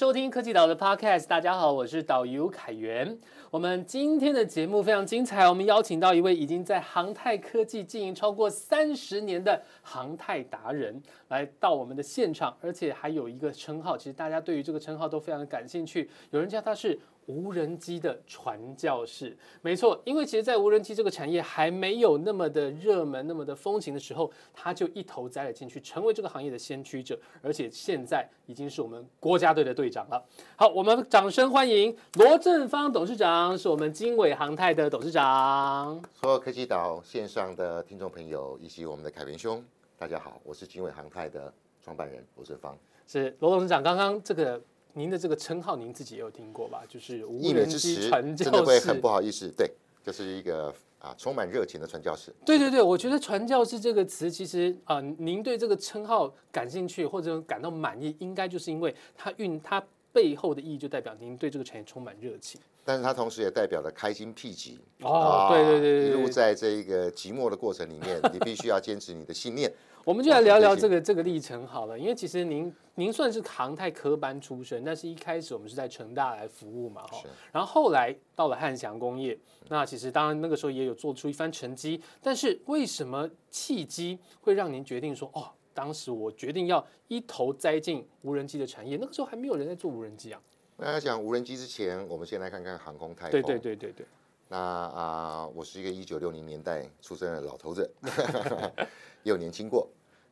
[0.00, 1.26] 收听科技岛的 Podcast。
[1.26, 3.18] 大家好，我是导游凯源。
[3.50, 16.08] 我们今天的节目非常精彩，我们邀请到一位已经在航太科技经营超过三十年的航太达人来到我们的现场，而且还有一个称号，其实大家对于这个称号都非常的感兴趣。
[16.30, 30.24] 有人叫他是无人机的传教士，没错，因为其实，在无人机这个产业还没有那么的热门、那么的风行的时候，他就一头栽了进去，成为这个行业的先驱者，而且现在已经是我们国家队的队长了。
[30.56, 36.02] 好，我们掌声欢迎罗振芳董事长，是我们经纬航太的董事长。
[36.14, 39.64] 所有科技岛线上的听众朋友以及我们的凯文兄，
[39.96, 41.52] 大家好，我是经纬航太的
[41.82, 42.76] 创办人罗振芳。
[43.06, 44.60] 是罗董事长，刚刚这个
[44.94, 46.82] 您的这个称号，您自己也有听过吧？
[46.88, 49.00] 就是无人机传真的会很。
[49.00, 49.70] 不好意思，对，
[50.04, 52.30] 就是一个啊充满热情的传教士。
[52.44, 62.60] 对对对，我觉得传教士这个词，其实啊、呃您对这个称号感兴趣或者感到满意，应该就是因为它蕴它背后的意义，就代表您对这个产业充满热情。
[62.84, 69.70] 但是它同时也代表了开心辟疾哦对对对对一路在这一个寂寞的过程里面，你必须要坚持你的信念。
[70.04, 77.22] 我们就来聊聊这个这个历程好了，因为其实您您算是航太科班出身，但是一开始我们是在成大来服务嘛，哈，
[77.52, 79.38] 然后后来到了汉翔工业，
[79.68, 90.40] 那其实当然那个时候也有做出一番成绩，但是为什么契机会让您决定说，哦，当时我决定要一头栽进无人机的产业，那个时候还没有人在做无人机啊，
[90.78, 93.30] 那讲无人机之前，我们先来看看航空太空。
[93.30, 94.06] 对对对对对，
[94.48, 97.88] 那啊、我是一个一九六零年代出生的老头子，
[99.22, 99.88] 也有年轻过。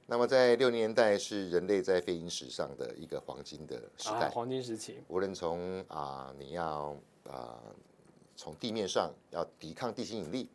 [0.07, 6.97] 那么在六零年代是人类在飞行史上的一个黄金的时代，啊，黄金时期，无论从啊、你要
[7.29, 7.61] 啊、
[8.35, 10.49] 从地面上要抵抗地心引力，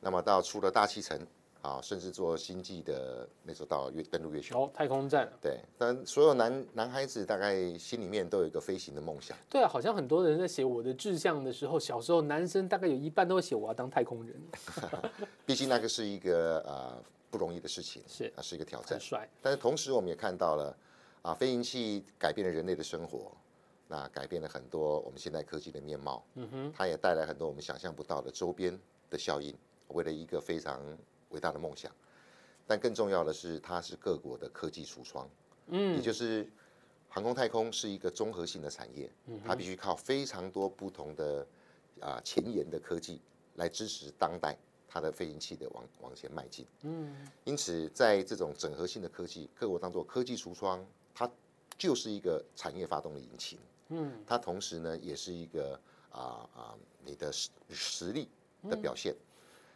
[0.00, 1.18] 那么到出了大气层
[1.60, 4.62] 啊，甚至做星际的那时候到月登陆月球。
[4.62, 9.36] 哦，太空站，对，但所有男男孩子大概心里面都有一个飞行的梦想。
[9.48, 14.40] 对啊，好像很多人在写我的志向的时候，小时候男生大概有一半都会写我要当太空人，
[15.46, 18.98] 毕竟那个是一个呃不容易的事情，是啊是一个挑战。
[19.00, 20.76] 帅，但是同时，我们也看到了
[21.22, 23.32] 啊，飞行器改变了人类的生活，
[23.88, 26.24] 那改变了很多我们现代科技的面貌。
[26.34, 29.54] 嗯哼，它也带来很多我们想象不到的周边的效应，
[29.88, 30.80] 为了一个非常
[31.30, 31.90] 伟大的梦想。
[32.66, 35.28] 但更重要的是，它是各国的科技橱窗。
[35.66, 36.48] 嗯，也就是
[37.08, 39.10] 航空太空是一个综合性的产业，
[39.44, 41.46] 它必须靠非常多不同的
[42.00, 43.20] 啊前沿的科技
[43.56, 44.56] 来支持当代
[44.92, 46.66] 它的飞行器的往往前迈进。
[46.82, 47.14] 嗯
[47.44, 50.84] 因此，在这种整合性的科技，各国当做科技橱窗，
[51.14, 51.30] 它
[51.78, 53.56] 就是一个产业发动的引擎。
[53.90, 55.80] 嗯，它同时呢，也是一个
[56.10, 56.74] 啊啊、
[57.04, 58.28] 你的实实力
[58.68, 59.14] 的表现。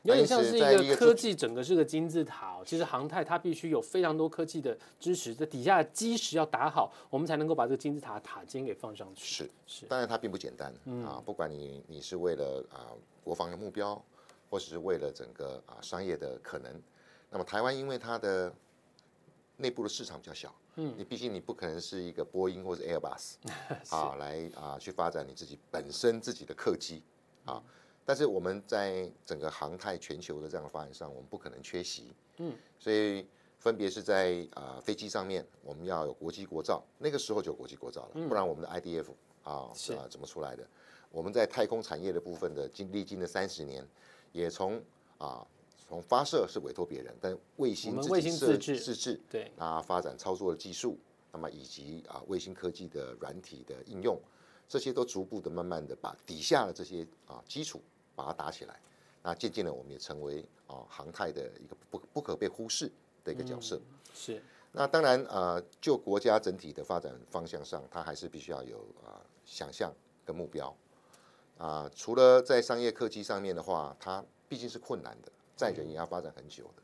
[0.02, 2.62] 有点像是一个一个科技整个是个金字塔、哦。
[2.66, 9.24] 其实航太它必须有非常多科技的支持，这底下的基石要打好，我们才能够把这个金字塔塔尖给放上去。
[9.24, 10.70] 是是当然它并不简单、
[11.06, 12.92] 啊，不管你你是为了啊
[13.24, 13.94] 国防的目标，
[14.54, 16.80] 或者是为了整个啊商业的可能，
[17.28, 18.54] 那么台湾因为它的
[19.56, 23.34] 内部的市场比较小，嗯，你毕竟你不可能是一个波音或者 Airbus
[23.90, 27.02] 啊来啊去发展你自己本身自己的客机。
[27.44, 27.60] 啊，
[28.04, 33.26] 但是我们在整个航太全球的这样的发展上，我们不可能缺席，嗯，所以。
[33.58, 39.06] 分别是在啊、飞机上面，我们要有国际国造，那个时候就有国际国造了，不然我们的 IDF
[39.42, 39.94] 啊是。
[39.94, 40.68] 啊怎么出来的？
[41.10, 43.82] 我们在太空产业的部分的经历经了三十年，
[44.34, 44.82] 也从
[45.16, 45.46] 啊
[45.88, 50.98] 从发射是委托别人，但卫星自己自制自制对，啊发展操作的技术，
[51.32, 54.20] 那么以及啊卫星科技的软体的应用，
[54.68, 57.80] 这些都逐步的慢慢的把底下的这些啊基础
[58.16, 58.78] 把它打起来。
[59.22, 62.90] 那渐渐的，我们也成为啊航太的一个不不可被忽视
[63.22, 63.80] 的一个角色。
[64.12, 64.42] 是
[64.72, 69.94] 那当然，呃，就国家整体的发展方向上，它还是必须要有啊、想象
[70.24, 70.76] 跟目标。
[71.64, 76.82] 啊、除了在商业客机上面的话，它毕竟是困难的，载人也要发展很久的。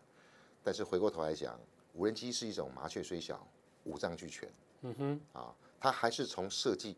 [0.64, 1.60] 但是回过头来讲，
[1.92, 3.46] 无人机是一种麻雀虽小，
[3.84, 4.50] 五脏俱全。
[4.80, 6.96] 嗯哼，啊，它还是从设计、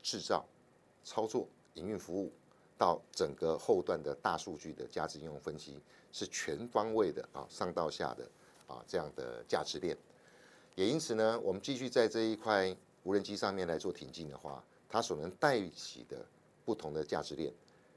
[0.00, 0.46] 制造、
[1.02, 2.30] 操作、营运服务
[2.78, 5.80] 到整个后段的大数据的价值应用分析，
[6.12, 8.30] 是全方位的啊，上到下的
[8.68, 9.98] 啊这样的价值链。
[10.76, 16.24] 也因此呢，我们继续在这一块无人机上面来做挺进的话，它所能带起的
[16.64, 17.52] 不同的价值链，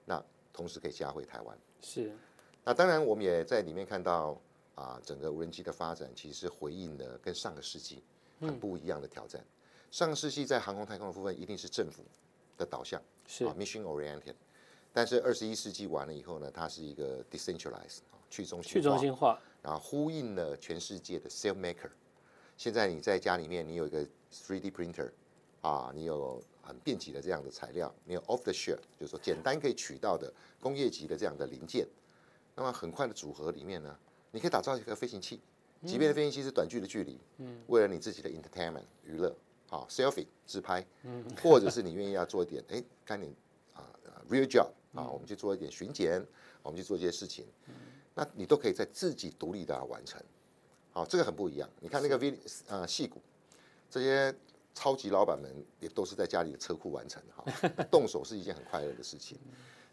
[0.06, 1.58] 那同时可以加回台湾。
[1.82, 2.12] 是，
[2.64, 4.40] 那当然，我们也在里面看到
[4.76, 8.04] 啊，整个无人机的发展其实回应了跟上个世纪
[8.40, 9.44] 很不一样的挑战。
[9.90, 12.04] 上个世纪在航空太空的部分一定是政府
[12.58, 14.36] 的导向，是啊，mission oriented。
[14.92, 21.90] 但是二十一世纪完了以后呢，它是一个 decentralized 啊去中心去中心化，然后呼应了全世界的 self maker。
[22.58, 25.12] 现在你在家里面，你有一个 3D printer，
[25.62, 31.88] 啊，你有很便捷的这样的材料，你有 off the shelf，就是说简单可以取到的工业级的这样的零件，
[32.56, 33.98] 那么很快的组合里面呢，
[34.32, 35.40] 你可以打造一个飞行器，
[35.86, 39.34] 即便飞行器是短距的距离，嗯，为了你自己的 entertainment 娱乐，
[39.70, 43.34] 好 selfie 自拍，嗯，或者是你愿意要做一点，哎，干点
[43.74, 43.88] 啊
[44.30, 46.22] real job 啊，我们去做一点巡检，
[46.64, 47.46] 我们去做一些事情，
[48.14, 50.22] 那你都可以在自己独立的完成，
[50.92, 51.70] 好，这个很不一样。
[51.80, 52.38] 你看那个 V
[52.68, 53.22] 啊戏骨
[53.90, 54.36] 这些。
[54.78, 57.44] 超级老板们也都是在家里的车库完成哈，
[57.90, 59.36] 动手是一件很快乐的事情。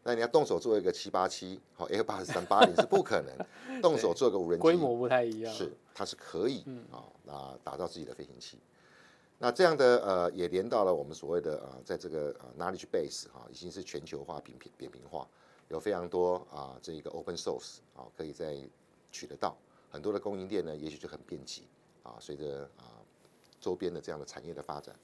[0.03, 3.35] 那你要动手做一个七八七，好 Air 八三八零是不可能，
[3.81, 8.59] 动手做个无人机规模不太一样，是它是可以啊，那打造自己的飞行器。
[9.39, 15.27] 那这样的呃，也连到了我们所谓的啊，在这个呃 knowledge base 哈，已经是全球化、扁平扁平化，
[15.69, 18.59] 有非常多啊，这一个 open source 啊，可以在
[19.11, 19.57] 取得到
[19.91, 21.63] 很多的供应链呢，也许就很便捷
[22.03, 23.01] 啊，随着啊。
[23.65, 24.95] 周边的这样的产业的发展，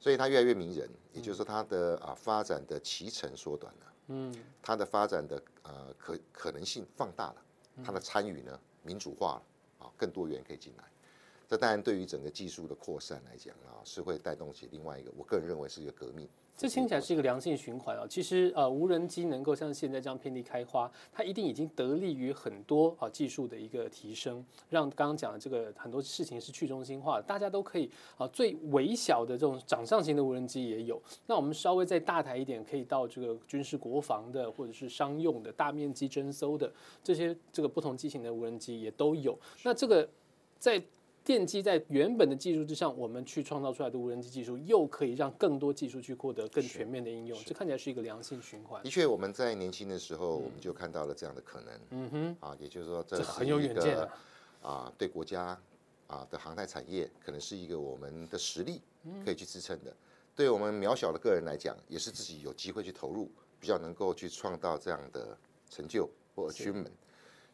[0.00, 7.36] 所以它越来越迷人，也就是说它的啊发展的脐程缩短了，嗯，它的发展的呃可可能性放大了，
[7.84, 9.42] 它的参与呢民主化了，
[9.84, 10.84] 啊更多元可以进来。
[11.52, 16.26] 这当然对于整个技术的扩散来讲啊，是会带动起另外一个，我个人认为是一个革命。
[16.56, 18.06] 这听起来是一个良性循环啊。
[18.08, 30.98] 其实呃，无人机能够像现在这样遍地开花，它一定已经得利于很多啊技术的一个提升，让刚刚讲的这个很多事情是去中心化的，大家都可以啊最微小的这种掌上型的无人机也有。
[31.26, 36.72] 那我们稍微再大台一点，可以到这个军事国防的或者是商用的大面积征收的
[37.04, 39.38] 这些这个不同机型的无人机也都有。
[39.62, 40.08] 那这个
[40.58, 40.82] 在
[41.24, 47.38] 奠基在原本的技术之上，我们去创造出来的无人机技术，又可以让更多技术去获得更全面的应用。
[47.46, 48.82] 这看起来是一个良性循环。
[48.82, 51.80] 的确，我们在年轻的时候，我们就看到了这样的可能。
[51.90, 53.96] 嗯哼，啊，也就是说，这很有远见
[54.62, 55.56] 啊，对国家
[56.08, 58.80] 啊的航太产业，可能是一个我们的实力
[59.24, 59.94] 可以去支撑的。
[60.34, 63.30] 对我们渺小的个人来讲，也是自己有机会去投入，
[63.60, 65.38] 比较能够去创造这样的
[65.70, 66.90] 成就或 achievement。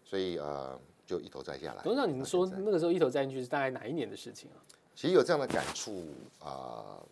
[0.04, 0.80] 所以啊。
[1.08, 1.82] 就一头栽下来。
[1.82, 4.60] 董事长，你们说那个时候一头栽进去是大概哪一年的事情啊？
[4.94, 6.04] 其实有这样的感触
[6.38, 7.02] 啊，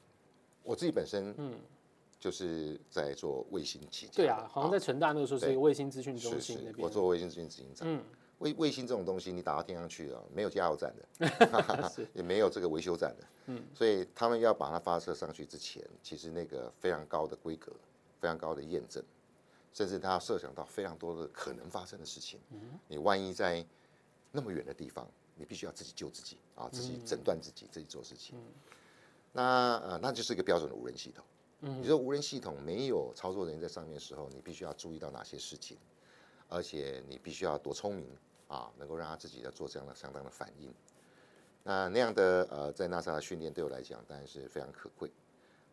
[0.62, 1.58] 我自己本身嗯，
[2.20, 3.80] 就是在做卫星。
[4.14, 6.84] 对啊，好像在成大那个时候是一个卫星资讯中心那边。
[6.84, 7.88] 我做卫星资讯执行长。
[7.90, 8.02] 嗯，
[8.40, 13.26] 卫卫星这种东西，你打到天上去啊，没有加油站的 也没有这个维修站的。
[13.46, 17.72] 嗯，所以他们要把它发射上去之前，其实那个非常高的规格，
[18.20, 19.02] 非常高的验证，
[19.72, 22.40] 甚至他要设想到非常多的可能发生的事情。
[22.50, 22.58] 嗯，
[22.88, 23.64] 你万一在
[24.32, 28.36] 那么远的地方，你必须要自己救自己啊，自己诊断自己，自己做事情。
[29.32, 31.24] 那呃，那就是一个标准的无人系统。
[31.60, 35.76] 你说无人系统没有操作人员在上面的时候，你必须要注意到哪些事情，
[36.48, 38.06] 而且你必须要多聪明
[38.46, 40.72] 啊，能够让他自己要做这样的相当的反应。
[41.64, 45.10] 那那样的呃，在 NASA 的训练对我来讲当然是非常可贵。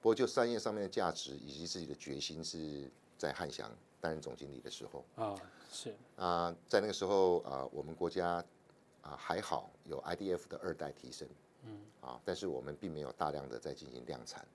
[0.02, 3.70] 不过就商业上面的价值以及自己的决心，是在汉翔
[4.04, 5.34] 担任总经理的时候啊。
[5.72, 8.44] 是啊，在那个时候啊，我们国家
[9.02, 11.28] 啊还好有 IDF 的二代提升，
[11.64, 14.46] 嗯啊，但是我们并没有大量的在进行量产，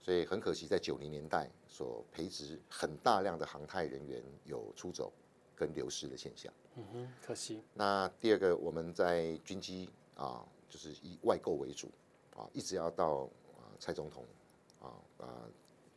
[0.00, 5.12] 所以很可惜，在九零年代所培植很大量的航太人员有出走
[5.54, 7.62] 跟流失的现象，嗯哼，可惜。
[7.74, 11.88] 那第二个，我们在军机啊，就是以外购为主
[12.34, 14.24] 啊，一直要到啊蔡总统
[14.80, 15.46] 啊啊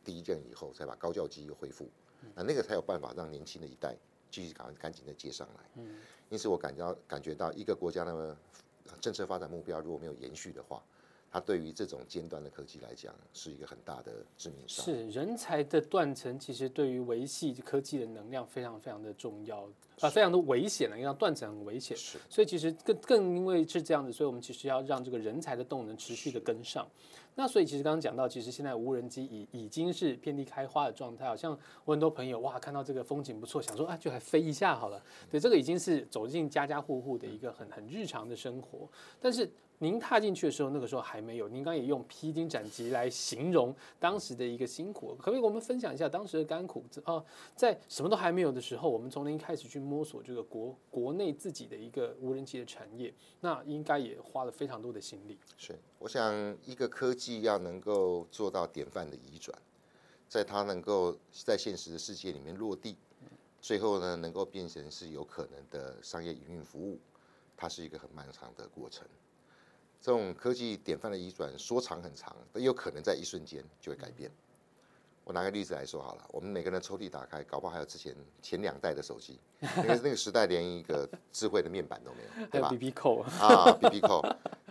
[0.04, 1.88] 第一任以后，才把高教机又恢复，
[2.34, 3.94] 那那个才有办法让年轻的一代。
[4.30, 5.94] 继续赶赶紧的接上来，嗯，
[6.28, 8.36] 因此我感到感觉到一个国家的
[9.00, 10.82] 政策发展目标如果没有延续的话，
[11.30, 14.84] 它对于这种尖端的科技来讲是一个很大的致命伤。
[14.84, 19.68] 是人才的断层，其实对于维系科技的能量非常非常的重要
[20.00, 21.96] 啊，非常的危险了，因为断层很危险。
[21.96, 26.86] 是，所以其实更更因为是这样子，所以我们其实要让这个人才的动能持续的跟上。
[27.36, 35.02] 那所以其实刚刚讲到，其实现在无人机已已经是遍地开花的状态，好像我很多朋友哇看到这个风景不错，想说啊就还飞一下好了。
[35.30, 38.88] 对，这个已经是走进家家户户的一个很很日常的生活，
[39.20, 39.50] 但是。
[39.78, 41.48] 您踏进去的时候，那个时候还没有。
[41.48, 46.84] 您刚也用披荆斩棘来形容当时的一个辛苦，可不可以我们分享一下当时的甘苦？
[47.04, 47.22] 哦，
[47.56, 55.38] 在什么都还没有的时候，我们从零开始去摸索这个国国内自己的一个无人机的产业，那应该也花了非常多的心力。
[55.56, 59.56] 是，我想一个科技要能够做到典范的移转，
[60.28, 62.96] 在它能够在现实的世界里面落地，
[63.60, 66.98] 最后呢能够变成是有可能的商业营运服务，
[67.56, 69.06] 它是一个很漫长的过程。
[70.00, 74.30] 这种科技典范的移转，说长很长，但有可能在一瞬间就会改变。
[75.24, 84.22] 我拿个例子来说好了，我们每个人抽屉打开，搞不好还有之前前两代的手机，那个那个时代连一个智慧的面板都没有，对吧？B B 扣啊，B B 扣。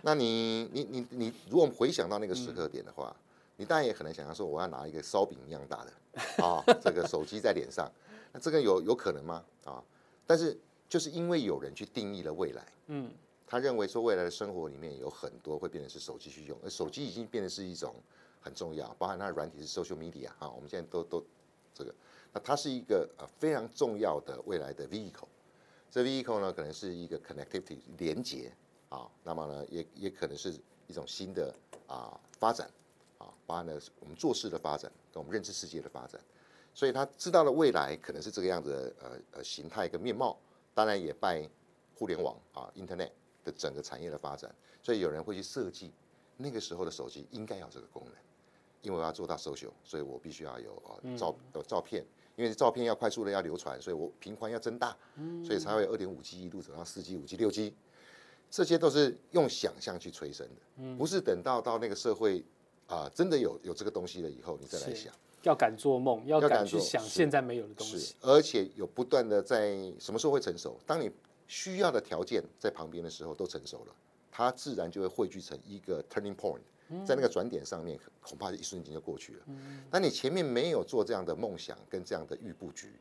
[0.02, 3.14] 那你你你你，如果回想到那个时刻点的话，
[3.56, 5.92] 你当然也可能想象说，我要拿一个烧饼一样大的
[6.44, 7.90] 啊，这个手机在脸上，
[8.32, 9.44] 那这个有有可能吗？
[9.64, 9.82] 啊，
[10.24, 10.56] 但是
[10.88, 13.10] 就是因为有人去定义了未来，嗯，
[13.44, 17.94] 他认为说未来的生活里面有很多会变成是手机去用，而手机已经变成是一种
[18.44, 21.24] 很重要，包含它的软体是 social media 啊，我们现在都都
[21.72, 21.94] 这个，
[22.30, 25.26] 那它是一个呃非常重要的未来的 vehicle，
[25.90, 28.52] 这 vehicle 呢可能是一个 connectivity 连接
[28.90, 30.54] 啊，那么呢也也可能是
[30.86, 31.54] 一种新的
[31.86, 32.68] 啊发展
[33.16, 33.32] 啊。
[33.46, 36.20] 包含了我们做事的发展跟我们认知世界的发展，
[36.74, 40.38] 所以他知道了未来可能是这个样子的呃呃形态跟面貌，
[40.74, 41.48] 当然也拜
[41.94, 43.10] 互联网啊 Internet
[43.42, 45.90] 的整个产业的发展，所以有人会去设计
[46.36, 48.14] 那个时候的手机应该要这个功能，
[48.84, 54.96] 因为我要做到 social，所以我必须要有啊照有照片，因为照片要快速的要流传，所以我频宽要增大，
[55.44, 57.74] 所以才会有二点五 G 一路走到四 G、五 G、六 G，
[58.48, 62.44] 这些都是用想象去催生的，不是等到到那个社会。
[62.86, 65.10] 啊，真的有有这个东西了以后，你再来想，
[65.42, 70.78] 要敢做梦，要敢去想现在没有的东西，而且有不断的在什么时候会成熟？
[70.84, 71.10] 当你
[71.48, 73.94] 需要的条件在旁边的时候都成熟了，
[74.36, 76.58] 它自然就会汇聚成一个 turning point，
[77.06, 79.44] 在那个转点上面，恐怕是一瞬间就过去了。
[79.92, 82.92] 那你前面没有做这样的梦想跟这样的预布局，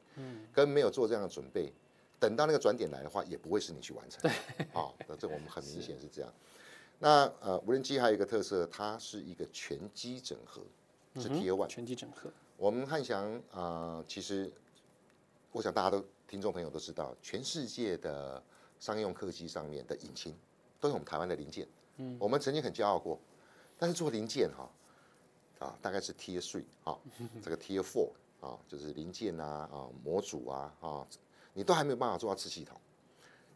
[0.54, 1.74] 跟没有做这样的准备，
[2.20, 4.22] 等到那个转点来的话，也不会是你去完成。
[4.22, 6.32] 对，好，那这我们很明显是这样。
[7.00, 10.62] 那呃，无人机还有一个特色，它是一个全机整合，
[11.16, 12.32] 是 T One 全机整合。
[12.58, 14.52] 我们汉翔啊，其实
[15.52, 18.42] 我想大家都听众朋友都知道，全世界的
[18.80, 20.36] 商用客机上面的引擎
[20.84, 21.66] 都是我们台湾的零件。
[21.96, 23.18] 嗯，我们曾经很骄傲过，
[23.78, 24.70] 但是做零件哈
[25.66, 27.00] 啊，大概是 Tier Three 啊，
[27.42, 28.10] 这个 Tier Four
[28.42, 31.08] 啊，就是零件啊啊模组啊啊，
[31.54, 32.78] 你都还没有办法做到次系统。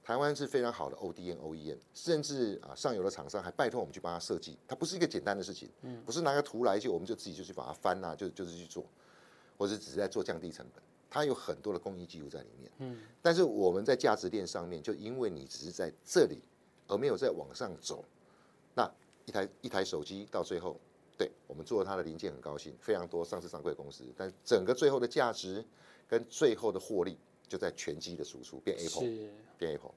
[0.02, 8.86] 台湾是非常好的 ODN OEM，甚至啊上游的厂商还拜托我们去帮他设计，它不是一个简单的事情，嗯不是拿个图来就我们就自己就去把它翻啊，就就是去做，
[9.58, 12.72] 或者只是在做降低成本，它有很多的工艺技术在里面。
[12.78, 16.40] 嗯，但是我们在价值链上面，就因为你只是在这里，
[16.88, 18.04] 而没有再往上走，
[18.76, 18.90] 那
[19.26, 20.80] 一台一台手机到最后，
[21.18, 25.64] 对我们做它的零件很高兴，非常多上市上柜公司，但整个最后的价值
[26.08, 27.18] 跟最后的获利。
[27.50, 29.08] 就在全机的输出变 Apple，
[29.58, 29.94] 变 Apple。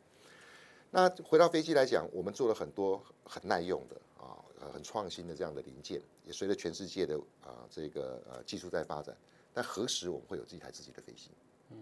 [0.93, 4.39] 那回到飞机来讲，我们做了很多很耐用的啊，
[4.73, 9.17] 很创新的这样的零件，也随着全世界的啊这个呃技术在发展。
[9.53, 11.31] 但何时我们会有这一台自己的飞机？
[11.71, 11.77] 嗯，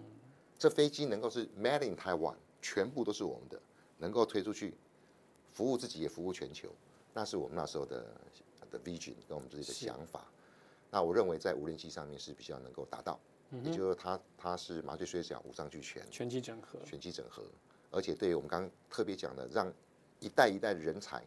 [0.59, 3.61] 这飞机能够是 Made in Taiwan，全部都是我们的，
[3.99, 4.73] 能够推出去，
[5.59, 6.69] 服务自己也服务全球，
[7.13, 8.07] 那是我们那时候的
[8.71, 10.25] 的 vision 跟我们自己的想法。
[10.89, 13.19] 那我认为在无人机上面是比较能够达到。
[13.65, 17.43] 也就是它，它是麻醉虽小，五脏俱全，全机整合，全机整合，
[17.91, 19.73] 而且对于我们刚刚特别讲的，让
[20.21, 21.25] 一代一代的人才，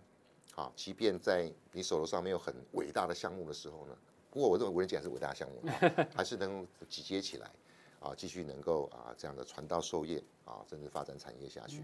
[0.55, 3.97] 啊，即便在你手头上没有很伟大的项目的时候呢，
[4.29, 5.61] 不过我认为无人机还是伟大的项目，
[6.15, 7.51] 还是能集结起来，
[7.99, 11.83] 啊，继续能够啊这样的传道授业，啊，甚至发展产业下去。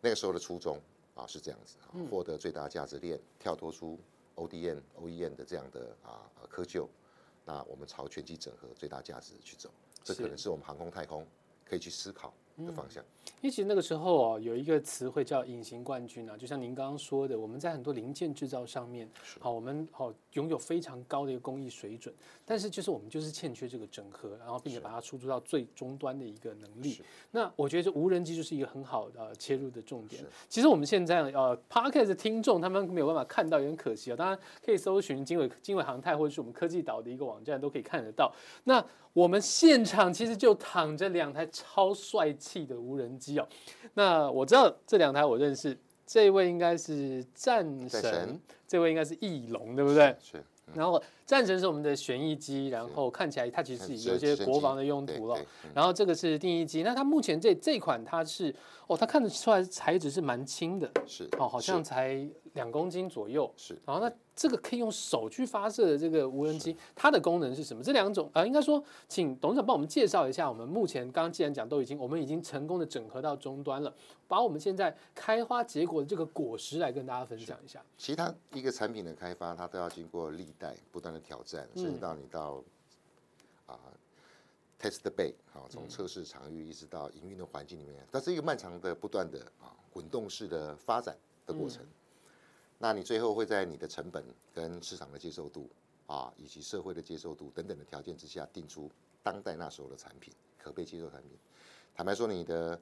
[0.00, 0.78] 那个时候的初衷
[1.14, 1.76] 啊是这样子，
[2.10, 3.98] 获得最大价值链，跳脱出
[4.36, 6.86] ODM、OEM 的这样的啊窠臼。
[7.44, 9.70] 那我们朝全机整合最大价值去走，
[10.02, 11.26] 这可能是我们航空太空
[11.64, 12.32] 可以去思考
[12.66, 13.02] 的方向。
[13.40, 19.08] 因为其实那个时候哦，有一个词汇叫“隐形冠军”啊，就像您刚刚说的，我们在很多零件制造上面，
[19.38, 27.00] 好，我们好拥有非常高的一个工艺水准，但是就是我们就是欠缺这个整合，然后并且把它输出到最终端的一个能力。
[27.30, 30.24] 那我觉得这无人机就是一个很好的切入的重点。
[30.48, 34.16] 其实我们现在呃，Parkes 的听众他们没有办法看到，有点可惜啊。
[34.16, 38.32] 当然可以搜寻经纬经纬航太或者是我们科技岛的一个网站都可以看得到。
[38.64, 43.48] 那我们现场其实就躺着两台超帅气的无人机哦。
[43.94, 50.14] 那我知道这两台我认识，这位应该是战神，这位应该是翼龙，对不对？
[50.20, 50.44] 是。
[50.74, 55.38] 然后战神是我们的旋翼机，然后看起来它其实有一些国防的用途了。
[55.72, 58.54] 然后这个是定翼机，那它目前这这款它是
[58.86, 63.50] 哦，它看得出来材质是蛮轻的，是哦，好像才两公斤左右。
[63.56, 63.78] 是。
[63.86, 64.12] 然后那。
[64.36, 67.82] 这个可以用手去发射的这个无人机，它的功能是什么？
[67.82, 70.48] 这两种啊，应该说，请董事长帮我们介绍一下。
[70.48, 73.94] 我们目前刚刚既然讲都已经，我们已经成功的整合到终端了，
[74.26, 77.80] 把我们现在开花结果的这个果实来跟大家分享一下。
[77.96, 82.62] 其他一个产品的开发，它都要经过历代不断的挑战，甚至到你到
[83.66, 83.78] 啊
[84.80, 91.86] test bay 好，从测试场域一直到营运的环境里面，它是一个漫长的不断的啊滚动式的发展的过程。
[92.78, 95.70] 那你最后会在你的成本跟市场的接受度
[96.06, 98.90] 啊，以及社会的接受度等等的条件之下，定出
[99.22, 101.38] 当代那时候的产品，可被接受产品。
[101.94, 102.78] 坦白说，你的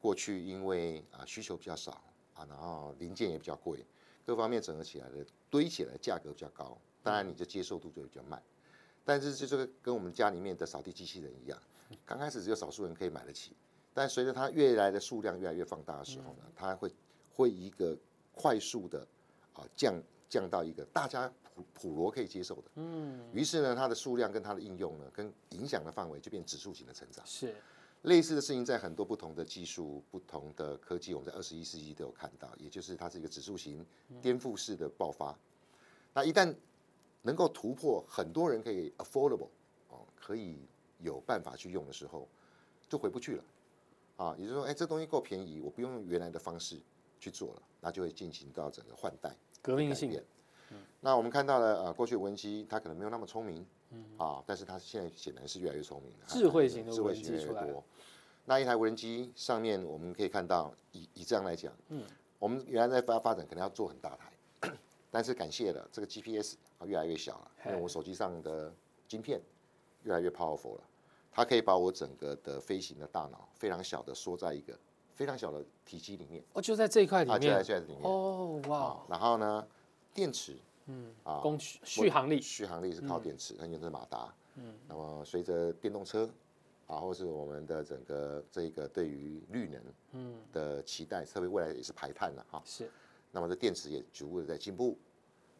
[0.00, 2.02] 过去因为啊需求比较少
[2.34, 3.84] 啊，然后零件也比较贵，
[4.24, 8.42] 各方面整合起来的堆起来价格比较高当然你的接受度就比较慢。
[9.04, 11.58] 但是就这个跟我们家里面的扫地机器人一样，
[12.06, 13.54] 刚开始只有少数人可以买得起，
[13.92, 16.90] 但随着它越来的数量越来越放大的时候呢，它会
[17.34, 17.94] 会一个
[18.34, 19.06] 快速的
[19.54, 22.64] 啊降降到一个大家普普罗可以接受的。
[22.74, 23.18] 嗯。
[23.32, 27.24] 于是呢，它的数量跟它的应用呢，跟影响的范围就变指数型的成长。
[27.26, 27.54] 是。
[28.02, 33.82] 类似的事情在很多不同的技术、不同的科技，我们在二十一世纪都有看到，也就是它是一个指数型
[34.20, 35.34] 颠覆式的爆发。
[36.12, 36.54] 那一旦
[37.22, 39.48] 能够突破，很多人可以 affordable
[39.88, 40.58] 哦，可以
[40.98, 42.28] 有办法去用的时候，
[42.90, 43.44] 就回不去了
[44.16, 44.36] 啊。
[44.38, 46.78] 也就是说，哎，这东西够便宜，我不用用原来的方式
[47.24, 50.20] 去做了，那就会进行到整个换代、革命性。
[51.00, 57.82] 那我们看到了，呃，过去无人机它可能没有那么聪明，嗯啊，但是它现在显然是越来越聪明的，智慧型的智慧型越来越多。
[58.44, 62.04] 那一台无人机上面，我们可以看到，以以这样来讲，嗯，
[62.38, 64.70] 我们原来在发发展，可能要做很大台，
[65.10, 68.70] 但是感谢了这个 GPS 啊，越来越小了，因为我手机上的
[69.08, 69.40] 晶片
[70.02, 70.82] 越来越 powerful 了，
[71.30, 74.78] 它可以把我整个的飞行的大脑非常小的缩在一个
[75.14, 79.66] 非常小的体积里面，哦，就在这一块里面，就在这里面，哦，哇，然后呢，
[80.12, 80.56] 电池，
[80.86, 86.28] 嗯，啊，供续航力，续航力是靠电池，它用的是马达，嗯，那么随着电动车。
[86.86, 92.62] 啊，或是我们的整个这个对于绿能嗯的期待，特别未来也是排碳了哈。
[92.66, 92.90] 是。
[93.32, 94.94] 那么这电池也逐步的在进步，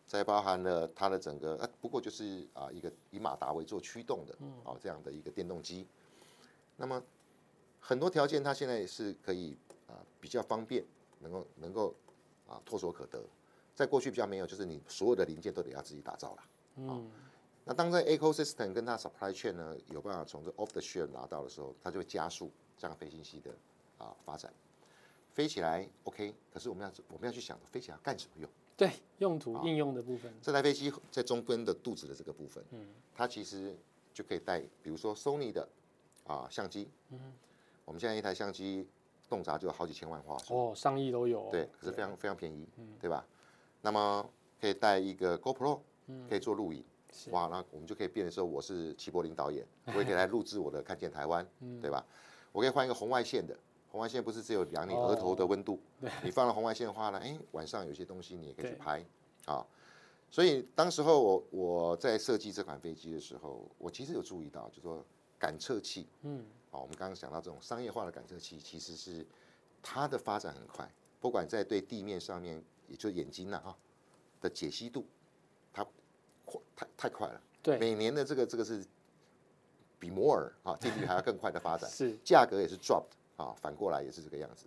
[0.06, 5.86] 再包含了它的整个，呃，不过就是啊一个以马达为做驱动的，哦这样的一个电动机。
[6.76, 7.02] 那么
[7.86, 9.54] 很多条件它现在是可以
[9.86, 10.82] 啊比较方便，
[11.20, 11.94] 能够能够
[12.48, 13.22] 啊唾手可得。
[13.74, 16.42] 在过去比较没有，就是你所有的零件都得要自己打造了。
[16.76, 17.10] 嗯。
[17.66, 23.50] 那当在 ecosystem 跟它 supply chain 呢有办法从这 off the shelf 拿到的时候，它就会加速这样飞行器的
[23.98, 24.50] 啊发展，
[25.34, 28.50] 飞起来 OK，可是我们要我们要去想飞起来干什么用？
[28.78, 30.32] 对，用途应用的部分。
[30.40, 33.76] 这台飞机在中端的肚子的这个部分，嗯，它其实
[34.14, 35.68] 就可以带，比如说 Sony 的
[36.26, 37.32] 啊相机，嗯，
[37.84, 38.86] 我们现在一台相机
[39.28, 43.26] 动辄就有好几千万画素，哦，上亿都有，对，可是非常非常便宜，嗯，对吧？
[43.82, 44.28] 那么
[44.60, 46.84] 可以带一个 GoPro，嗯，可以做录影。
[47.30, 51.80] 哇，那我们就可以变的时候，我是齐柏林导演， 我也可以来录制我的《看见台湾》，嗯。
[51.80, 52.04] 对吧？
[52.50, 53.56] 我可以换一个红外线的，
[53.90, 55.78] 红外线不是只有量你额头的温度，
[56.22, 59.04] 你放了红外线的话呢，哎，晚上有些东西你也可以去拍
[59.44, 59.64] 啊。
[60.30, 65.04] 所以当时候我我在设计这款飞机的时候，我其实有注意到，就说
[65.38, 66.44] 感测器，嗯，
[66.74, 69.24] 好，我们刚刚讲到这种商业化的感测器，其实是
[69.80, 73.78] 它的发展很快，不管在对地面上面，也就眼睛呐哈
[74.40, 75.06] 的解析度。
[76.74, 78.84] 太太快了，对，每年的这个这个是
[80.00, 84.66] 比摩尔啊定律还要更快的发展， 是价格也是 dropped 啊，反过来也是这个样子，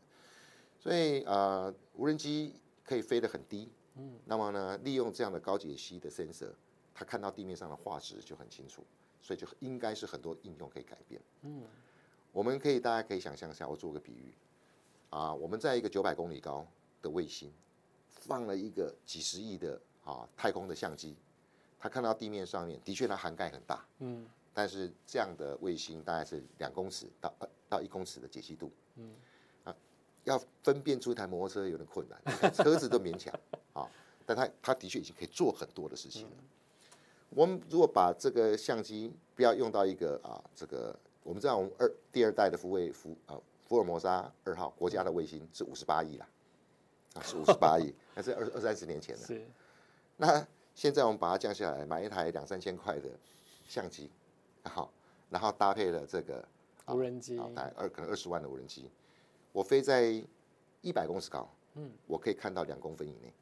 [0.79, 2.53] 所以呃无人机
[2.85, 6.53] 可以飞得很低，嗯，那么呢利用这样的高解析的 sensor，
[6.95, 8.81] 它看到地面上的画质就很清楚，
[9.21, 11.63] 所以就应该是很多应用可以改变，嗯，
[12.31, 14.33] 我们可以大家可以想象一下，我做个比喻，
[15.09, 16.65] 啊我们在一个九百公里高
[17.01, 17.51] 的卫星
[18.09, 21.15] 放了一个几十亿的啊太空的相机。
[21.79, 27.31] 它看到地面上面的确它涵盖很大，嗯，但是这样的卫星大概是两公尺到
[27.69, 29.13] 到一公尺的解析度，嗯，
[29.63, 29.75] 啊，
[30.23, 32.19] 要分辨出一台摩托车有点困难，
[32.51, 33.31] 车子都勉强
[33.73, 33.87] 啊，
[34.25, 36.35] 但它它的确已经可以做很多的事情了。
[37.29, 43.37] 我们如果把这个相机不要用到一个啊，这个我们知道我们二第二代的福卫福啊
[43.67, 46.27] 福尔摩沙二号国家的卫星是五十八亿啦，
[47.15, 49.45] 啊是五十八亿， 那是二二三十年前的，是
[50.15, 50.47] 那。
[50.73, 53.09] 现在我们把它降下来，买一台两三千块的
[53.67, 54.11] 相机，
[54.61, 54.93] 好，
[55.27, 56.47] 然后搭配了这个
[56.89, 58.87] 无人机，大概二可能二十万的无人机，
[59.51, 60.23] 我飞在
[60.81, 63.33] 一百公尺高，嗯，我可以看到两公分以内。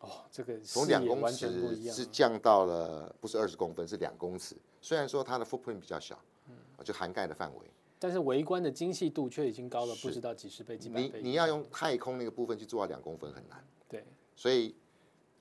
[0.00, 4.56] 哦，这个从两公尺是降到了不是二十公分，是两公尺。
[4.80, 6.35] 虽然说它的 footprint 比较小，嗯，
[6.84, 7.66] 就涵盖的范围，
[7.98, 11.20] 但是微观的精细度却已经高了不知道几十倍、几百倍。
[11.22, 13.64] 你你要用太空那个部分去做到两公分很难。
[13.88, 14.04] 对，
[14.34, 14.74] 所以。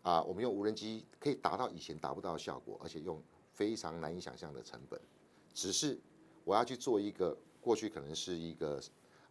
[0.06, 3.20] 啊，我们用无人机可以达到以前达不到的效果，而且用
[3.56, 5.02] 非常难以想象的成本。
[5.52, 5.98] 只是
[6.44, 8.80] 我要去做一个过去可能是一个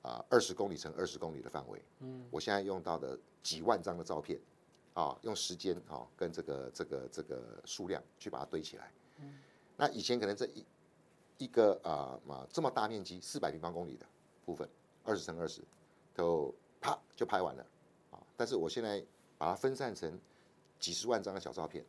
[0.03, 4.37] 啊二十公里乘二十公里的范围，嗯，我现在用到的几万张的照片，
[4.95, 8.91] 啊，用时间啊跟这个这个这个数量去把它堆起来。
[9.21, 9.33] 嗯，
[9.77, 10.67] 那以前可能这一
[11.39, 14.07] 一个啊嘛这么大面积四百平方公里的
[14.45, 14.69] 部分，
[15.05, 15.63] 二十乘二十，
[16.15, 17.67] 都啪就拍完了
[18.11, 18.19] 啊。
[18.37, 19.05] 但是我现在
[19.37, 20.19] 把它分散成
[20.79, 21.85] 几十万张的小照片，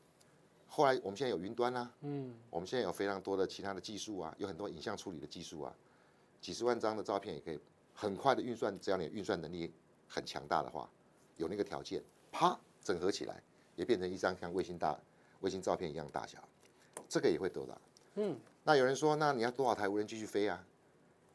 [0.67, 5.75] 后来我们现在有云端啦，嗯，我们现在有非常多的其他的技术啊，有很多影像处理的技术啊，
[6.41, 7.59] 几十万张的照片也可以
[7.93, 9.71] 很快的运算，只要你运算能力
[10.07, 10.89] 很强大的话，
[11.37, 13.41] 有那个条件，啪整合起来，
[13.75, 14.99] 也变成一张像卫星大
[15.41, 16.39] 卫星照片一样大小，
[17.07, 17.81] 这个也会得到。
[18.15, 20.65] 嗯，那有人说，那你要多少台无人机去飞啊？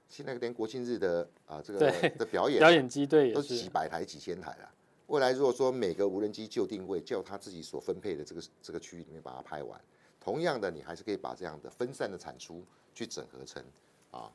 [0.09, 1.79] 现在连国庆日的啊这个
[2.19, 4.69] 的表演表演机队也都几，百台、几千台了。
[5.07, 9.81] 未来如果说每个无人机就定位，就他自己所分配的这个这个区域里面把它拍完，
[10.21, 13.64] 同样的，你还是可以把这样的分散的产出去整合成
[14.11, 14.29] 啊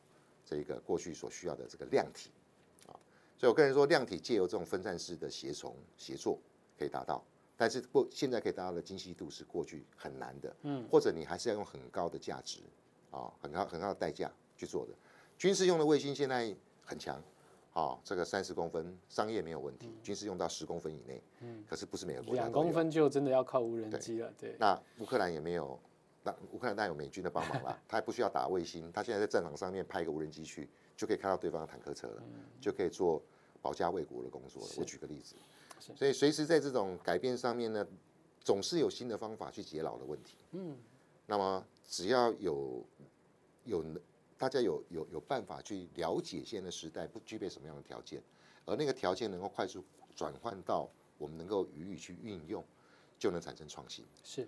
[0.45, 2.29] 这个过去所需要的这个量体
[2.87, 2.95] 啊。
[3.37, 6.39] 所以我个人说，量体借由这种分散式的协从协作
[6.79, 7.21] 可以达到，
[7.57, 12.59] 但是过现在可以达到的精细度是过去很难的，嗯，或者你还是要用很高的价值
[13.15, 14.91] 啊，很高很高的代价去做的。
[15.37, 17.21] 军事用的卫星现在很强，
[17.73, 22.43] 啊，这个三十公分商业没有问题，军事用到十公分以内，嗯，可是不是每个国家。
[22.43, 25.79] 两公分就真的要靠无人机了，对，那乌克兰也没有，
[26.23, 32.23] 那乌克兰当然有美军的帮忙啦， 他也不需要打卫星，他现在在战场上面派一个无人机去，就可以看到对方的坦克车了，
[32.59, 33.21] 就可以做
[33.61, 34.69] 保家卫国的工作了。
[34.77, 35.35] 我举个例子，
[35.95, 37.85] 所以随时在这种改变上面呢，
[38.39, 40.37] 总是有新的方法去解老的问题。
[40.51, 40.77] 嗯，
[41.25, 42.83] 那么只要有
[43.65, 43.83] 有
[44.37, 48.21] 大家有有有办法去了解现在的时代不具备什么样的条件，
[48.65, 49.83] 而那个条件能够快速
[50.15, 52.63] 转换到我们能够予以去运用，
[53.17, 54.05] 就能产生创新。
[54.23, 54.47] 是。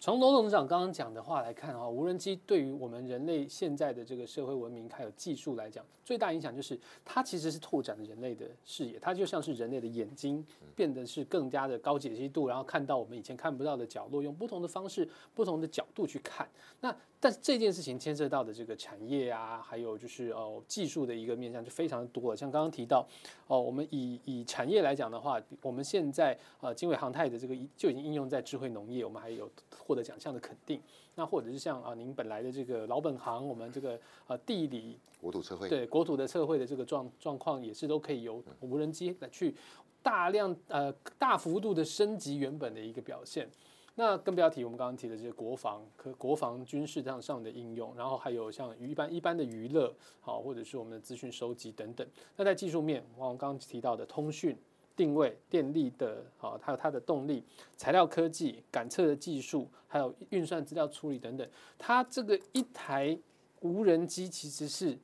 [0.00, 10.44] 从罗董事长刚刚讲的话来看哈，无人机对于我们人类现在的这个社会文明还有技术来讲，最大影响就是它其实是拓展了人类的视野，它就像是人类的眼睛，
[10.76, 16.46] 变得是更加的高解析度，然后看到我们以前看不到的角落，用不同的方式、不同的角度去看。
[16.80, 22.36] 那但是这件事情牵涉到的这个产业啊，还有就是哦技术的一个面向就非常的多了。
[22.36, 23.08] 像刚刚提到
[23.46, 30.78] 哦，我们以以产业来讲的话，我们现在呃经纬航太的这个就已经应用在智慧农业，我们还有获得奖项的肯定。
[31.14, 39.54] 那或者是像啊您本来的这个老本行，我们这个呃地理国土测绘，对国土的测绘的这个状状况，也是都可以由无人机来去
[40.02, 43.48] 大量呃大幅度的升级原本的一个表现。
[43.96, 52.04] 那更不要提我们刚刚提的这些国防、可国防军事上上的应用，然后还有像一般一般的娱乐，好，或者是我们的资讯收集等等。
[52.36, 54.56] 那在技术面，我们刚刚提到的通讯、
[54.96, 57.44] 定位、电力的，好，还有它的动力、
[57.76, 63.16] 材料科技、感测的技术，还有运算资料处理等等，它这个一台
[63.60, 64.98] 无人机其实是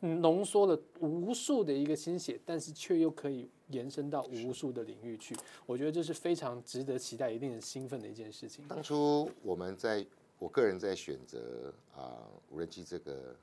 [0.00, 5.36] 浓缩了无数的一个心血，但是却又可以延伸到无数的领域去。
[5.66, 8.66] 我觉得这是非常值得期待、一定很兴奋的一件事情。
[8.68, 10.06] 当初我们在
[10.38, 13.34] 我个人在选择啊、无人机这个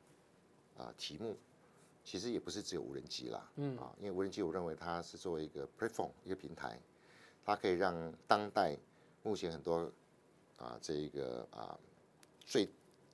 [0.77, 1.35] 啊、题目，
[2.03, 6.79] 其实也不是只有无人机啦，嗯啊，因为无人机我认为它是作为一个 platform 一个平台，
[7.45, 8.77] 它可以让当代
[9.23, 9.91] 目前很多
[10.57, 11.77] 啊、这一个啊、
[12.45, 12.67] 最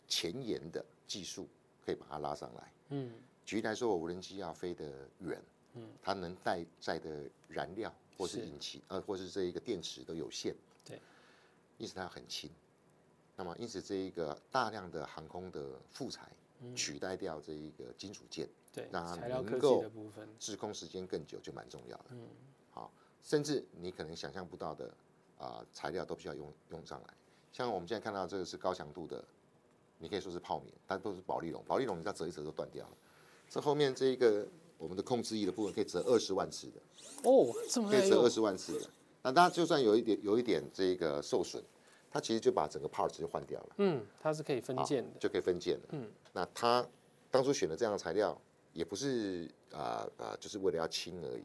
[0.08, 1.48] 前沿的技术
[1.86, 2.72] 可以把它拉上来。
[2.90, 3.12] 嗯，
[3.44, 4.86] 举例来说，我无人机要飞得
[5.20, 5.42] 远，
[5.76, 10.54] 嗯，它能带载的燃料或是是引擎，呃，或是这一个电池都有限，
[10.86, 11.02] 对，
[11.78, 12.50] 因此它很轻。
[13.36, 16.32] 那么，因此这一个大量的航空的副材
[16.76, 22.06] 取代掉这一个金属件，对，让它能够的部分，滞空时间更久就蛮重要的。
[22.12, 22.28] 嗯，
[22.70, 22.92] 好，
[23.24, 24.94] 甚至你可能想象不到的
[25.40, 27.14] 啊、材料都必须要用用上来。
[27.52, 29.26] 像我们现在看到这个是高强度的，
[29.98, 32.98] 你可以说是泡棉，但都是保利龙，保利龙你知道折一折都断掉了。
[33.50, 34.48] 这后面这一个
[34.84, 36.74] 我们的控制翼的部分可以折二十万次的，
[37.24, 38.90] 哦，这么可以折二，十万次的。
[39.22, 41.64] 那它就算有一点有一点这个受损，
[42.12, 43.70] 它其实就把整个 parts 就换掉了。
[43.78, 45.88] 嗯，它是可以分件的，就可以分件的。
[45.92, 46.86] 嗯，那它
[47.32, 48.38] 当初选的这样的材料，
[48.74, 51.44] 也不是啊啊、就是为了要轻而已。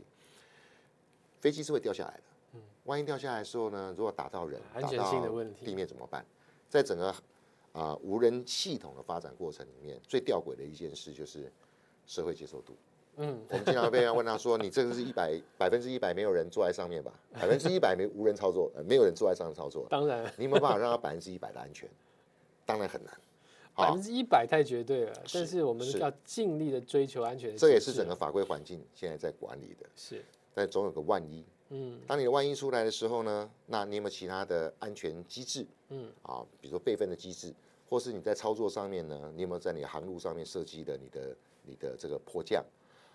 [1.41, 2.23] 飞机是会掉下来的，
[2.55, 6.27] 嗯，万一掉下来的时候呢，如果打到人，安全性的问题地面怎么办？
[6.69, 7.15] 在整个
[7.71, 11.53] 啊、无人系统的发展过程里面，最吊诡的一件事就是
[12.05, 12.75] 社会接受度。
[13.19, 17.13] 嗯，我们经常被人问他说：“你这个是一百百分之一百没有人坐在上面吧？
[17.33, 21.89] 百分之一百没无人操作，呃，没有人坐在上面操作，当然你有没有办法让它百分之一百的安全？
[22.65, 23.13] 当然很难。
[23.77, 30.21] 百分之一百太绝对了，但是我们是要尽力的追求安全这也是整个法规环境现在在管理的，是，
[30.53, 31.45] 但总有个万一。
[31.69, 35.65] 嗯，当你的万一出来的时候呢，那你有没有其他的安全机制？
[35.91, 37.55] 嗯，啊，比如说备份的机制，
[37.89, 42.65] 或是你在操作上面呢，你有没有在你的航路上面设计的你的你的这个迫降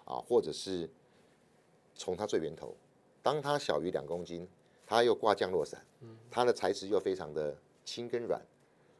[0.06, 0.89] 啊，或者是
[1.96, 2.76] 从它最源头，
[3.22, 4.48] 当它小于两公斤，
[4.86, 5.84] 它又挂降落伞，
[6.30, 8.42] 它的材质又非常的轻跟软，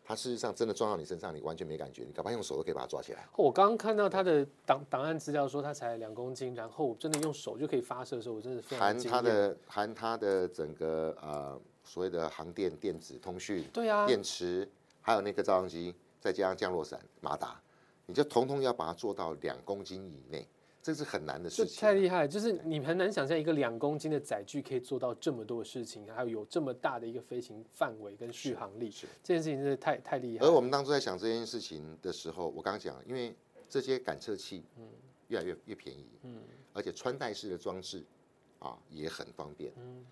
[0.04, 3.28] 它事实上真的撞到你身上，你完全没感觉，你搞不好用手都可以把它抓起来。
[3.36, 9.00] 我刚刚看到它的档档案资料说它才两公斤，然后真的用手就可以发射的时候，我真的非常含。
[9.00, 14.70] 它的含它的整个呃所谓的航电、电子、通讯、对啊，电池，
[15.02, 17.62] 还有那个照相机，再加上降落伞、马达，
[18.06, 20.48] 你就统统要把它做到两公斤以内，
[20.84, 21.80] 这是很难的事情。
[21.80, 29.08] 太厉害，就是你很难想象一个两公斤的载具可以做到这么多的事情，还有有这么大的一个飞行范围跟续航力，是。
[29.24, 30.46] 这件事情真的太太厉害。
[30.46, 33.34] 而我们当初在想这件事情的时候，我刚刚讲，因为
[33.70, 34.66] 这些感测器，
[35.30, 36.44] 越来越越便宜，嗯，
[36.74, 38.04] 而且穿戴式的装置
[38.60, 40.06] 啊也很方便，嗯，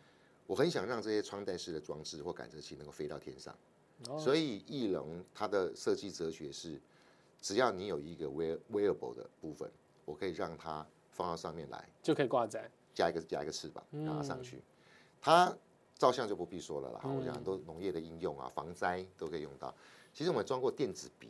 [0.48, 3.54] 我很想让这些穿戴式的装置或感测器能够飞到天上，
[4.08, 4.18] 哦。
[4.18, 6.80] 所以翼龙它的设计哲学是，
[7.42, 9.70] 只要你有一个 wear wearable 的部分，
[10.12, 12.70] 我可以让它放到上面来，就可以挂载。
[12.94, 14.62] 加一个加一个翅膀，让它上去。
[15.22, 15.56] 它
[15.98, 19.74] 照相就不必说了啦，我讲很多农业的应用啊，防灾都可以用到。
[20.14, 21.30] 其实我们装过电子鼻，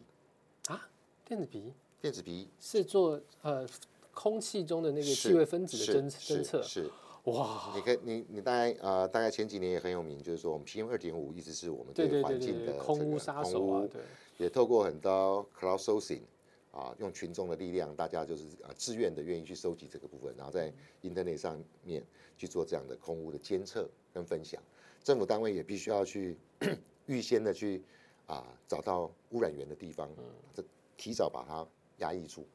[0.68, 0.90] 啊，
[1.24, 3.68] 电子鼻电子鼻是做呃
[4.12, 6.90] 空气中的那个是气味分子的是侦是侦测，是，
[7.26, 14.02] 哇，你可以你你大概呃大概前几年也很有名，就是说我们 PM 二点五一直是我们对环境的空污这个空杀手啊，污对，
[14.38, 16.22] 也透过很多 crowd sourcing
[16.72, 22.02] 啊，用群众的力量，大家就是啊自愿的愿意去收集这个部分，然后在 internet 上面
[22.38, 24.62] 去做这样的空屋的监测跟分享。
[25.04, 26.38] 政府单位也必须要去
[27.08, 27.82] 预先的去
[28.26, 30.10] 啊找到污染源的地方，
[30.54, 30.64] 这
[30.96, 32.46] 提早把它压抑住。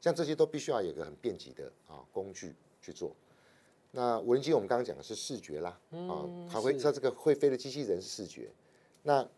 [0.00, 3.14] 像这些都必须要有一个很便捷的啊工具去做。
[3.90, 8.50] 那无人机我们刚刚讲的是视觉啦，啊，它会它这个会飞的机器人是视觉。
[9.02, 9.28] 那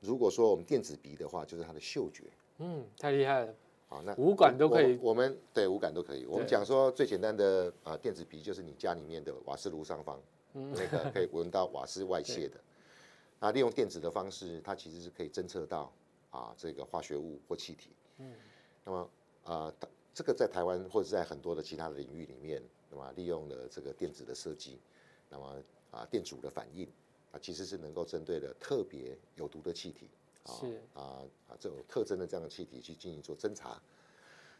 [0.00, 2.24] 如果说我们电子鼻的话，就是它的嗅觉。
[2.58, 3.54] 嗯，太厉害了，
[3.88, 6.24] 好，那五感都可以我我们对五感都可以。
[6.26, 10.20] 我们对讲说最简单的啊、电子鼻，就是你家里面的瓦斯炉上方，
[10.54, 12.60] 嗯那个可以闻到瓦斯外泄的。
[13.40, 15.92] 啊，利用电子的方式，它其实是可以侦测到
[16.30, 17.90] 啊这个化学物或气体。
[18.18, 18.32] 嗯，
[18.84, 19.10] 那么
[19.42, 24.78] 啊，它这个在台湾或者在很多的其他的领域里面，那么利用了这个电子的设计，
[25.28, 26.88] 那么啊电阻的反应
[27.32, 30.08] 啊，其实是能够针对了特别有毒的气体。
[30.44, 31.02] 啊是啊
[31.48, 33.80] 啊这种特征的这样的气体去进行做侦查，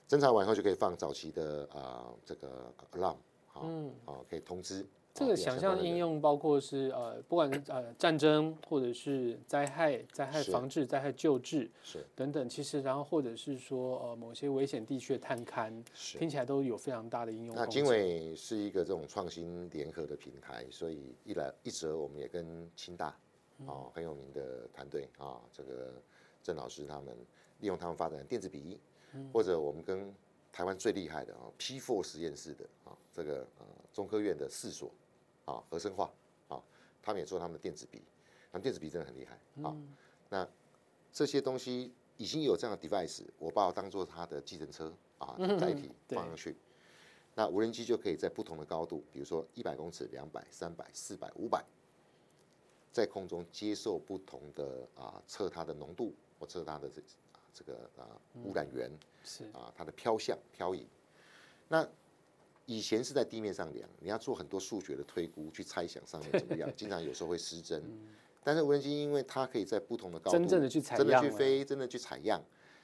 [0.09, 3.16] 侦查完以后就可以放早期的啊这个 alarm
[3.47, 4.85] 好、嗯啊可以通知。
[5.16, 16.18] 这个想象应用包括是呃，不管是呃战争或者是灾害、灾害防治、灾害救治是等等，其实然后或者是说呃某些危险地区的探勘，是。
[16.18, 17.64] 听起来都有非常大的应用那。
[17.66, 23.16] 经纬是一个这种创新联合的平台，所以一来一则我们也跟清大
[23.67, 25.95] 哦很有名的团队啊，这个
[26.43, 27.17] 郑老师他们
[27.61, 28.81] 利用他们发展电子笔，
[29.33, 30.14] 或者我们跟
[30.53, 34.90] 台湾最厉害的啊 P4 实验室的啊这个呃中科院的四所
[35.45, 36.12] 啊合生化
[36.49, 36.62] 啊，
[37.03, 38.03] 他们也做他们的电子笔，
[38.53, 39.77] 他们电子笔真的很厉害啊。
[40.29, 40.49] 那
[41.12, 46.57] 这些东西已经有这样的 device，我把我当做它的计程车啊载体放上去。
[47.37, 51.64] 那无人机就可以在不同的高度，比如说一百公尺、两百、三百、四百、五百，
[52.94, 57.00] 在空中接受不同的啊测它的浓度或测它的这
[57.33, 58.07] 啊这个啊
[58.44, 58.88] 污染源
[59.24, 60.87] 是啊它的飘向漂移。
[61.66, 61.85] 那
[62.66, 67.83] 以前是在地面上量，你要做很多数学的推估去猜想上面怎么样， 经常有时候会失真。
[68.44, 72.40] 但是无人机因为它可以在不同的高度真正的去采真的去飞，真的去采样，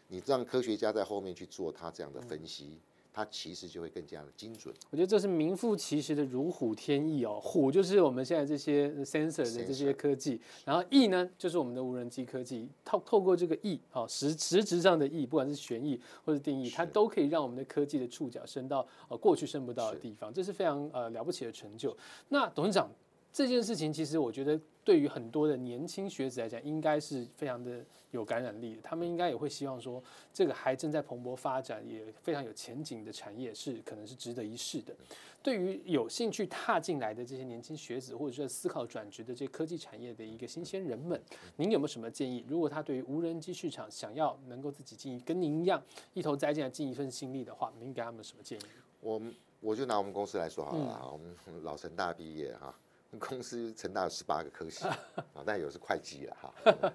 [0.08, 2.80] 你让科学家在后面去做它这样的分析，
[3.12, 4.74] 它其实就会更加的精准。
[4.90, 7.40] 我觉得这是名副其实的如虎添翼哦。
[7.42, 12.68] 虎就是我们现在这些 sensor 的这些科技，然后翼呢就是我们的无人机科技。
[12.84, 21.96] 透透过这个翼，哦，实实质上的翼，不管是旋翼或者定翼，它都可以让我们的科技的触角伸到呃过去伸不到的地方，这是非常呃了不起的成就。
[22.28, 22.90] 那董事长
[23.32, 28.82] 这件事情，其实我觉得对于很多的年轻学子来讲，应该是非常的有感染力的。
[28.82, 30.02] 他们应该也会希望说，
[30.34, 34.94] 这个还正在蓬勃发展，也非常有前景的产业是可能是值得一试的。
[35.42, 41.18] 对于有兴趣踏进来的这些年轻学子，或者是思考转职的这些科技产业的一个新鲜人们，
[41.56, 42.44] 您有没有什么建议？
[42.48, 45.82] 如果他对于无人机市场想要能够自己进，跟您一样
[46.14, 48.62] 一头栽进来尽一份心力的话，您给他们什么建议？
[49.00, 52.74] 我们我就拿我们公司来说好了嗯啊，我们老成大毕业哈，
[53.18, 54.84] 公司成大有十八个科系
[55.34, 56.54] 啊，但有是会计了哈，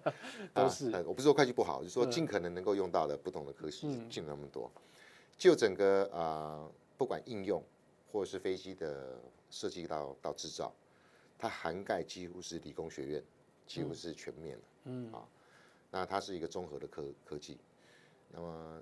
[0.54, 4.72] 都是啊我不是说会计不好，就是说嗯尽可能能够用到的不同的科系嗯尽那么多。
[5.38, 6.66] 就整个啊，
[6.98, 7.62] 不管应用
[8.12, 9.20] 或者是飞机的
[9.52, 10.74] 设计到到制造，
[11.38, 13.24] 它涵盖几乎是理工学院，
[13.68, 14.64] 几乎是全面的。
[14.86, 15.28] 嗯啊，
[15.92, 17.58] 那它是一个综合的科科技。
[18.32, 18.82] 那么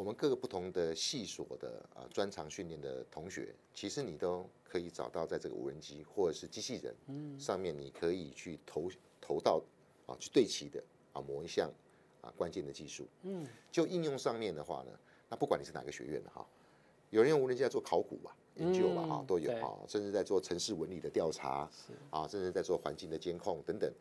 [0.00, 9.62] 我们各个不同的系所的啊专长训练的同学，其实你都可以找到在这个无人机或者是机器人上面，你可以去投投到
[10.06, 10.82] 啊去对齐的
[11.12, 11.70] 啊某一项
[12.22, 13.06] 啊关键的技术。
[13.24, 16.46] 嗯，就应用上面的话呢，那不管你是哪个学院的哈，
[17.10, 21.70] 有人用无人机在做考古吧、研究吧哈嗯，都有对哈，甚至在做城市纹理的调查
[22.08, 23.92] 啊，甚至在做环境的监控等等。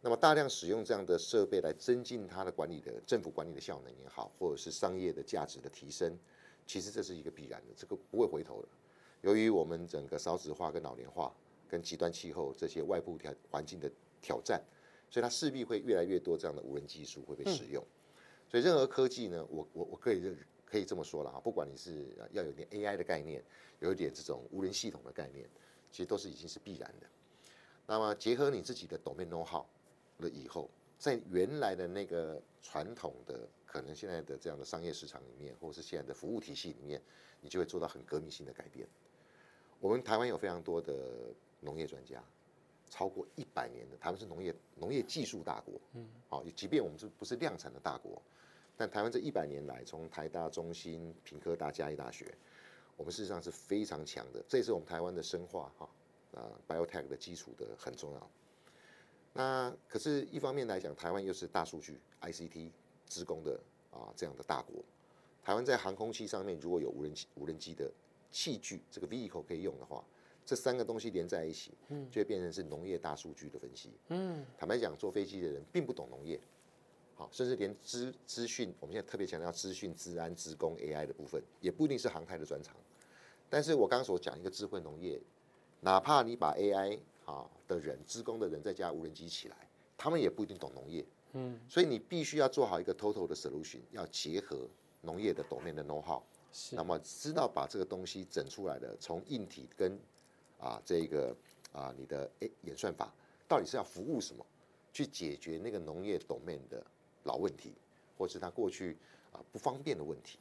[0.00, 6.16] 那么大量使用这样的设备来增进它的管理的政府管理的效能也好，或者是商业的价值的提升，
[6.66, 8.68] 其实这是一个必然的，这个不会回头的。
[9.22, 11.34] 由于我们整个少子化跟老龄化
[11.68, 13.90] 跟极端气候这些外部条环境的
[14.22, 14.62] 挑战，
[15.10, 17.84] 所以它势必会越来越多这样的无人技术会被使用。
[18.48, 23.42] 所以任何科技呢，我我我可以认可以这么说了哈，不管你是要有点 AI 的概念，
[23.80, 25.48] 有一点这种无人系统的概念，
[25.90, 27.06] 其实都是已经是必然的。
[27.86, 29.64] 那么结合你自己的 domain know how
[30.18, 37.00] 了以后，在原来的那个传统的可能现在的这样的商业市场里面，或是现在的服务体系里面，
[37.40, 38.86] 你就会做到很革命性的改变。
[39.80, 42.22] 我们台湾有非常多的农业专家，
[42.90, 48.20] 超过一百年的，台湾是农业农业技术大国，嗯，好，即便我们是不是量产的大国，
[48.76, 52.34] 但台湾这一百年来，从台大、中心、平科大、嘉义大学，
[52.96, 55.88] 我们事实上是非常强的，这也是我们台湾的深化哈，
[56.34, 58.30] 啊，biotech 的基础的很重要。
[59.38, 62.72] 那可是，一方面来讲，台湾又是大数据、ICT、
[63.06, 63.56] 职工的
[63.92, 64.82] 啊这样的大国，
[65.44, 67.88] 台湾在航空器上面如果有无人机、无人机的。
[68.30, 70.04] 器具这个 vehicle 可以用的话，
[70.44, 73.90] 这三个东西连在一起，嗯，就会变成是农业大数据的分析。
[74.08, 76.38] 嗯，坦白讲，坐飞机的人并不懂农业，
[77.14, 82.76] 好，甚至连资资讯，我们现在特别强调资讯、治安、职工 AI 的部分，也不一定是航太的专长。
[83.48, 85.18] 但是我刚刚所讲一个智慧农业，
[85.80, 86.98] 哪怕你把 AI
[87.28, 89.56] 啊的人、职工的人再加无人机起来，
[89.98, 91.04] 他们也不一定懂农业。
[91.32, 94.66] 嗯，所以你必须要做好一个 total 的 solution，要结合
[95.02, 96.22] 农业的 domain 的 know how。
[96.72, 100.00] 那么知道把这个东西整出来的，从硬体跟
[100.58, 101.36] 啊这个
[101.70, 103.12] 啊你的诶演算法，
[103.46, 104.44] 到底是要服务什么，
[104.90, 106.82] 去解决那个农业 domain 的
[107.24, 107.74] 老问题，
[108.16, 108.96] 或是他过去
[109.30, 110.38] 啊不方便的问题。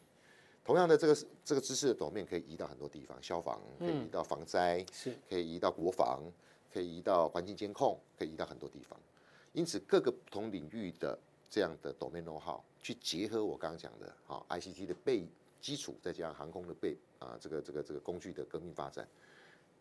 [0.63, 6.23] 同样的，这个这个知识的 domain 可以移到很多地方，消防可以移到防灾，是可以移到国防，
[6.77, 8.99] 可以移到环境监控，可以移到很多地方。
[9.53, 11.17] 因此，各个不同领域的
[11.49, 15.25] 这样的 domain know how 去结合我刚刚讲的啊 ICT 的背。
[15.59, 19.05] 基础再加上航空的背啊，这个这个这个工具的革命发展，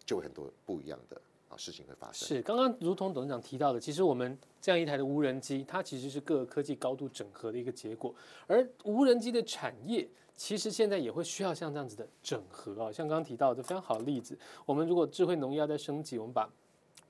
[0.07, 2.27] 就很多不一样的啊事情会发生。
[2.27, 8.13] 是刚刚如同董事长提到的，其实我们这样一台的无人机，它其实是各个科技高度整合的一个结果。
[8.47, 12.91] 而无人机的产业，其实现在也会需要像这样子的整合啊。
[12.91, 16.51] 像刚刚提到的非常好的例子，我们如果智慧农业要在升级，我们把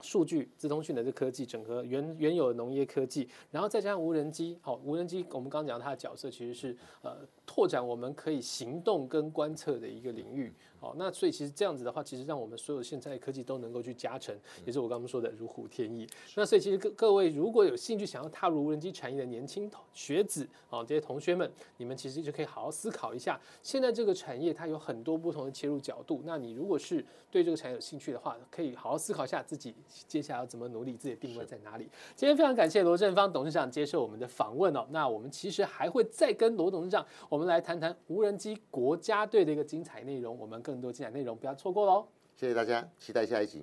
[0.01, 10.53] 数据、资通讯的这科技整合原原有的农业科技，然后再加上无人机，好，无人机我们刚刚讲它的角色其实是呃拓展我们可以行动跟观测的一个领域。
[10.79, 16.07] 好，那所以其实这样子的话，其实让我们所有现在的科技都能够去加成，也是我刚刚说的如虎添翼。
[16.35, 26.21] 那所以其实各各位如果有兴趣想要踏入无人机产业的年轻学子啊，这些同学们，你们其实就可以好好思考一下，现在这个产业它有很多不同的切入角度。
[26.25, 29.75] 那你如果是对这个产业有兴趣的话，可以好好思考一下自己
[30.07, 31.89] 接下来要怎么努力，自己的定位在哪里。
[32.15, 34.87] 今天非常感谢罗振芳董事长接受我们的访问哦。
[34.91, 37.05] 那我们其实还会再跟罗董事长，
[37.37, 43.63] 我们来谈谈无人机国家队的一个精彩内容我们更多精彩内容不要错过喽谢谢大家期待下一集。